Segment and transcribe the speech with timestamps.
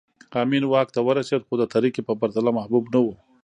[0.41, 3.07] امین واک ته ورسېد خو د ترکي په پرتله محبوب نه و